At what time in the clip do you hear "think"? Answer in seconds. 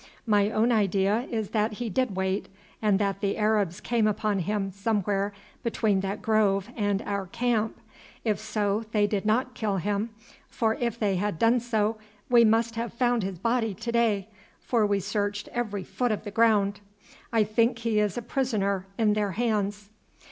17.43-17.75